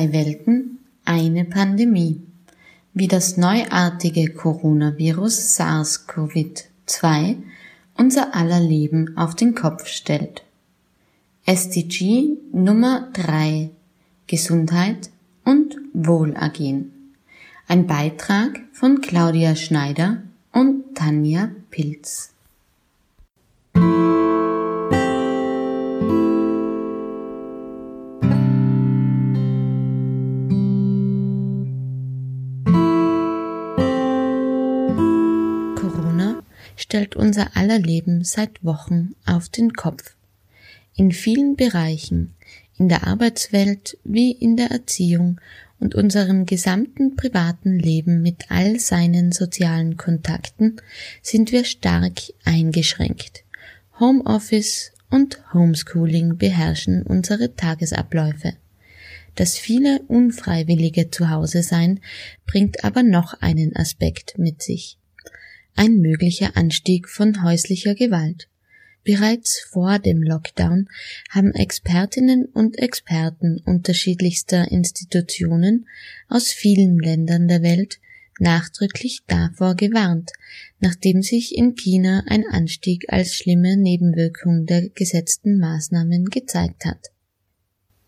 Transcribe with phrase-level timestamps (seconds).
[0.00, 2.22] Zwei Welten, eine Pandemie.
[2.94, 7.36] Wie das neuartige Coronavirus SARS-CoV-2
[7.98, 10.42] unser aller Leben auf den Kopf stellt.
[11.44, 13.68] SDG Nummer 3
[14.26, 15.10] Gesundheit
[15.44, 17.12] und Wohlergehen.
[17.68, 22.32] Ein Beitrag von Claudia Schneider und Tanja Pilz.
[36.80, 40.16] Stellt unser aller Leben seit Wochen auf den Kopf.
[40.96, 42.34] In vielen Bereichen,
[42.78, 45.40] in der Arbeitswelt wie in der Erziehung
[45.78, 50.76] und unserem gesamten privaten Leben mit all seinen sozialen Kontakten
[51.22, 53.44] sind wir stark eingeschränkt.
[53.98, 58.54] Homeoffice und Homeschooling beherrschen unsere Tagesabläufe.
[59.34, 62.00] Das viele unfreiwillige Zuhause sein
[62.46, 64.99] bringt aber noch einen Aspekt mit sich.
[65.74, 68.48] Ein möglicher Anstieg von häuslicher Gewalt.
[69.02, 70.88] Bereits vor dem Lockdown
[71.30, 75.88] haben Expertinnen und Experten unterschiedlichster Institutionen
[76.28, 77.98] aus vielen Ländern der Welt
[78.38, 80.32] nachdrücklich davor gewarnt,
[80.80, 87.10] nachdem sich in China ein Anstieg als schlimme Nebenwirkung der gesetzten Maßnahmen gezeigt hat.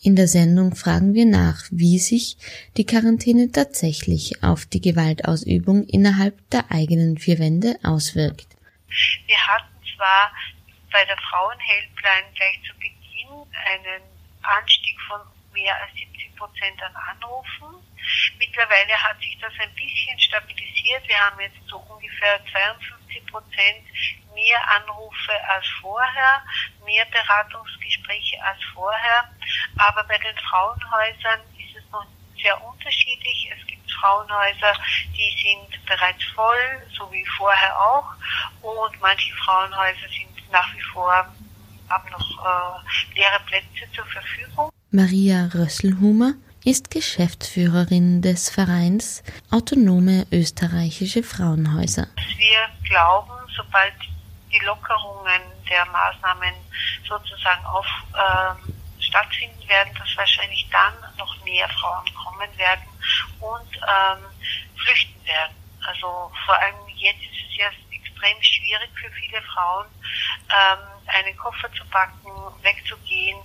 [0.00, 2.36] In der Sendung fragen wir nach, wie sich
[2.76, 8.46] die Quarantäne tatsächlich auf die Gewaltausübung innerhalb der eigenen vier Wände auswirkt.
[9.26, 10.30] Wir hatten zwar
[10.92, 13.42] bei der Frauenhelpline gleich zu Beginn
[13.74, 14.02] einen
[14.42, 15.20] Anstieg von
[15.52, 17.82] mehr als 70 Prozent an Anrufen.
[18.38, 21.02] Mittlerweile hat sich das ein bisschen stabilisiert.
[21.08, 23.82] Wir haben jetzt so ungefähr 52 Prozent
[24.32, 26.42] mehr Anrufe als vorher,
[26.86, 27.87] mehr Beratungsgespräche
[28.42, 29.28] als vorher.
[29.76, 32.06] Aber bei den Frauenhäusern ist es noch
[32.40, 33.50] sehr unterschiedlich.
[33.56, 34.72] Es gibt Frauenhäuser,
[35.16, 38.12] die sind bereits voll, so wie vorher auch.
[38.62, 41.26] Und manche Frauenhäuser sind nach wie vor,
[41.88, 44.70] haben noch äh, leere Plätze zur Verfügung.
[44.90, 52.08] Maria Rösselhumer ist Geschäftsführerin des Vereins Autonome österreichische Frauenhäuser.
[52.36, 53.94] Wir glauben, sobald
[54.52, 56.54] die Lockerungen der Maßnahmen
[57.06, 62.88] sozusagen auf ähm, stattfinden werden, dass wahrscheinlich dann noch mehr Frauen kommen werden
[63.40, 64.24] und ähm,
[64.76, 65.54] flüchten werden.
[65.86, 69.86] Also vor allem jetzt ist es ja extrem schwierig für viele Frauen,
[70.50, 72.30] ähm, einen Koffer zu packen,
[72.62, 73.38] wegzugehen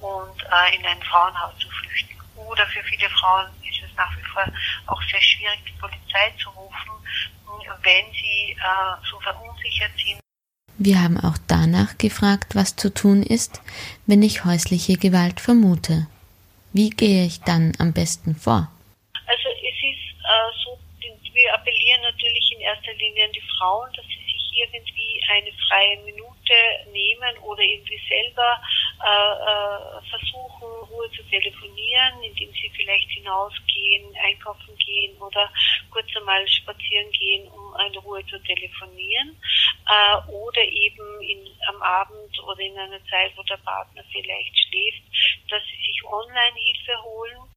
[0.00, 2.16] und äh, in ein Frauenhaus zu flüchten.
[2.36, 4.44] Oder für viele Frauen ist es nach wie vor
[4.86, 6.92] auch sehr schwierig, die Polizei zu rufen,
[7.82, 10.20] wenn sie äh, so verunsichert sind.
[10.80, 13.60] Wir haben auch danach gefragt, was zu tun ist,
[14.06, 16.06] wenn ich häusliche Gewalt vermute.
[16.72, 18.70] Wie gehe ich dann am besten vor?
[19.26, 20.78] Also es ist äh, so,
[21.34, 25.98] wir appellieren natürlich in erster Linie an die Frauen, dass sie sich irgendwie eine freie
[26.04, 26.54] Minute
[26.92, 28.60] nehmen oder irgendwie selber
[29.02, 35.50] äh, äh, versuchen, Ruhe zu telefonieren, indem sie vielleicht hinausgehen, einkaufen gehen oder
[35.90, 39.36] kurz einmal spazieren gehen, um eine Ruhe zu telefonieren.
[39.88, 41.38] Äh, oder eben in,
[41.68, 45.02] am Abend oder in einer Zeit, wo der Partner vielleicht schläft,
[45.48, 47.48] dass sie sich Online-Hilfe holen.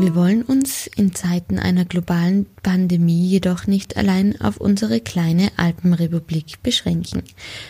[0.00, 6.62] Wir wollen uns in Zeiten einer globalen Pandemie jedoch nicht allein auf unsere kleine Alpenrepublik
[6.62, 7.22] beschränken,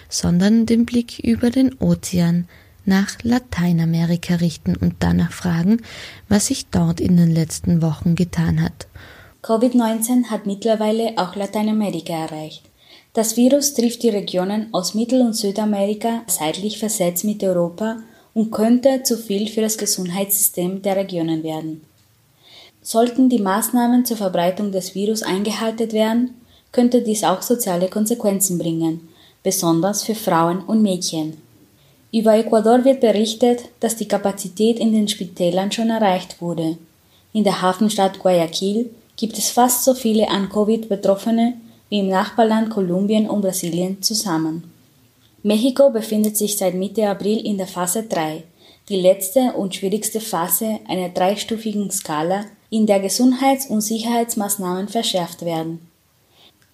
[0.09, 2.49] sondern den Blick über den Ozean
[2.89, 5.83] nach Lateinamerika richten und danach fragen,
[6.29, 8.89] was sich dort in den letzten Wochen getan hat.
[9.43, 12.63] Covid-19 hat mittlerweile auch Lateinamerika erreicht.
[13.13, 17.99] Das Virus trifft die Regionen aus Mittel- und Südamerika seitlich versetzt mit Europa
[18.35, 21.83] und könnte zu viel für das Gesundheitssystem der Regionen werden.
[22.83, 26.35] Sollten die Maßnahmen zur Verbreitung des Virus eingehalten werden,
[26.73, 29.09] könnte dies auch soziale Konsequenzen bringen,
[29.43, 31.48] besonders für Frauen und Mädchen.
[32.11, 36.79] Über Ecuador wird berichtet, dass die Kapazität in den Spitälern schon erreicht wurde.
[37.35, 41.55] In der Hafenstadt Guayaquil gibt es fast so viele an Covid Betroffene
[41.91, 44.71] wie im Nachbarland Kolumbien und Brasilien zusammen.
[45.43, 48.43] Mexiko befindet sich seit Mitte April in der Phase 3,
[48.89, 55.81] die letzte und schwierigste Phase einer dreistufigen Skala, in der Gesundheits- und Sicherheitsmaßnahmen verschärft werden.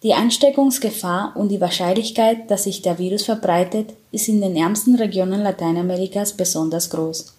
[0.05, 5.43] Die Ansteckungsgefahr und die Wahrscheinlichkeit, dass sich der Virus verbreitet, ist in den ärmsten Regionen
[5.43, 7.33] Lateinamerikas besonders groß.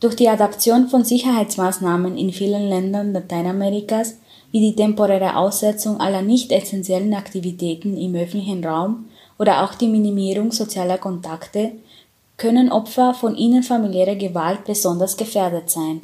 [0.00, 4.16] Durch die Adaption von Sicherheitsmaßnahmen in vielen Ländern Lateinamerikas,
[4.50, 9.04] wie die temporäre Aussetzung aller nicht essentiellen Aktivitäten im öffentlichen Raum
[9.38, 11.70] oder auch die Minimierung sozialer Kontakte,
[12.36, 16.02] können Opfer von innerfamiliärer Gewalt besonders gefährdet sein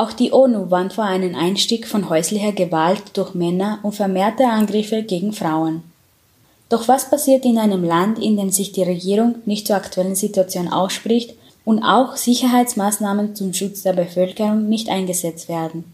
[0.00, 5.02] auch die ONU warnt vor einem Einstieg von häuslicher Gewalt durch Männer und vermehrte Angriffe
[5.02, 5.82] gegen Frauen.
[6.70, 10.68] Doch was passiert in einem Land, in dem sich die Regierung nicht zur aktuellen Situation
[10.68, 11.34] ausspricht
[11.66, 15.84] und auch Sicherheitsmaßnahmen zum Schutz der Bevölkerung nicht eingesetzt werden?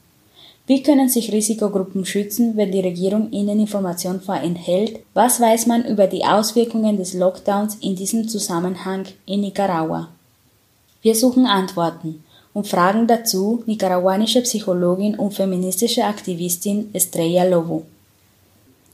[0.68, 5.00] Wie können sich Risikogruppen schützen, wenn die Regierung ihnen Informationen vorenthält?
[5.14, 10.08] Was weiß man über die Auswirkungen des Lockdowns in diesem Zusammenhang in Nicaragua?
[11.02, 12.22] Wir suchen Antworten
[12.56, 17.82] und fragen dazu nicaraguanische Psychologin und feministische Aktivistin Estrella Lobo.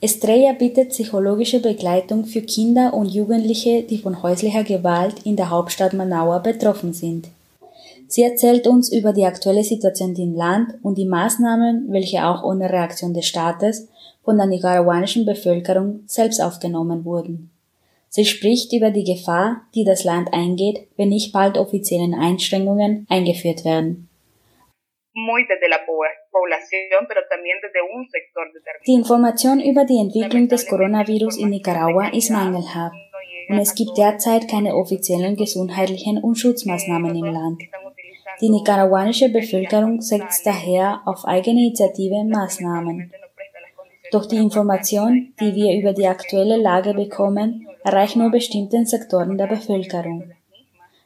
[0.00, 5.92] Estrella bietet psychologische Begleitung für Kinder und Jugendliche, die von häuslicher Gewalt in der Hauptstadt
[5.92, 7.28] Managua betroffen sind.
[8.08, 12.68] Sie erzählt uns über die aktuelle Situation im Land und die Maßnahmen, welche auch ohne
[12.68, 13.86] Reaktion des Staates
[14.24, 17.51] von der nicaraguanischen Bevölkerung selbst aufgenommen wurden.
[18.14, 23.64] Sie spricht über die Gefahr, die das Land eingeht, wenn nicht bald offiziellen Einschränkungen eingeführt
[23.64, 24.10] werden.
[28.86, 32.96] Die Information über die Entwicklung des Coronavirus in Nicaragua ist mangelhaft
[33.48, 37.62] und es gibt derzeit keine offiziellen gesundheitlichen und Schutzmaßnahmen im Land.
[38.42, 43.10] Die nicaraguanische Bevölkerung setzt daher auf eigene Initiative Maßnahmen.
[44.12, 49.46] Doch die Information, die wir über die aktuelle Lage bekommen, erreicht nur bestimmten Sektoren der
[49.46, 50.24] Bevölkerung.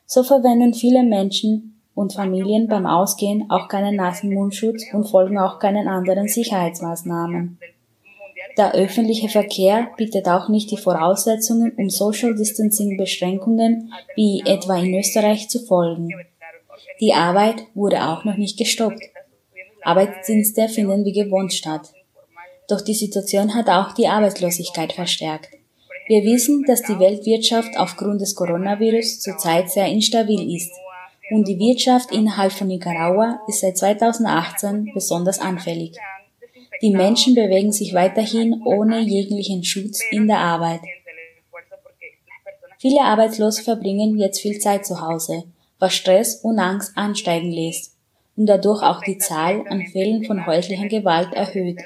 [0.06, 5.61] So verwenden viele Menschen und Familien beim Ausgehen auch keinen nassen Mundschutz und folgen auch
[5.61, 7.58] keinen anderen Sicherheitsmaßnahmen.
[8.58, 14.99] Der öffentliche Verkehr bietet auch nicht die Voraussetzungen, um Social Distancing Beschränkungen wie etwa in
[14.99, 16.09] Österreich zu folgen.
[17.00, 19.02] Die Arbeit wurde auch noch nicht gestoppt.
[19.82, 21.93] Arbeitsdienste finden wie gewohnt statt.
[22.69, 25.51] Doch die Situation hat auch die Arbeitslosigkeit verstärkt.
[26.09, 30.71] Wir wissen, dass die Weltwirtschaft aufgrund des Coronavirus zurzeit sehr instabil ist
[31.31, 35.97] und die Wirtschaft innerhalb von Nicaragua ist seit 2018 besonders anfällig.
[36.83, 40.81] Die Menschen bewegen sich weiterhin ohne jeglichen Schutz in der Arbeit.
[42.79, 45.45] Viele Arbeitslose verbringen jetzt viel Zeit zu Hause,
[45.79, 47.97] was Stress und Angst ansteigen lässt
[48.37, 51.81] und dadurch auch die Zahl an Fällen von häuslicher Gewalt erhöht.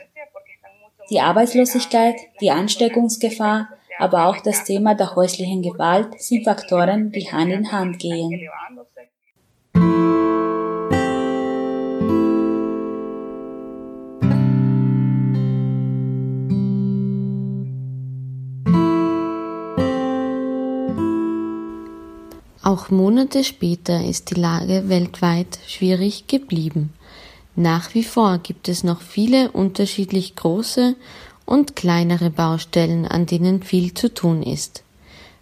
[1.10, 3.68] Die Arbeitslosigkeit, die Ansteckungsgefahr,
[3.98, 8.48] aber auch das Thema der häuslichen Gewalt sind Faktoren, die Hand in Hand gehen.
[22.62, 26.92] Auch Monate später ist die Lage weltweit schwierig geblieben.
[27.56, 30.96] Nach wie vor gibt es noch viele unterschiedlich große
[31.44, 34.84] und kleinere Baustellen, an denen viel zu tun ist.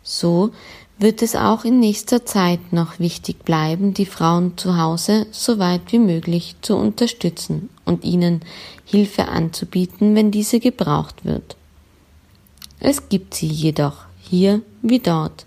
[0.03, 0.51] So
[0.99, 5.93] wird es auch in nächster Zeit noch wichtig bleiben, die Frauen zu Hause so weit
[5.93, 8.41] wie möglich zu unterstützen und ihnen
[8.85, 11.57] Hilfe anzubieten, wenn diese gebraucht wird.
[12.81, 15.47] Es gibt sie jedoch, hier wie dort.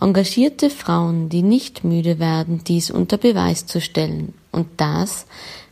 [0.00, 4.32] Engagierte Frauen, die nicht müde werden, dies unter Beweis zu stellen.
[4.52, 5.26] Und das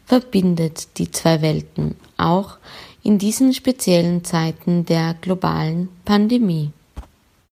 [0.07, 2.59] verbindet die zwei Welten, auch
[3.03, 6.71] in diesen speziellen Zeiten der globalen Pandemie.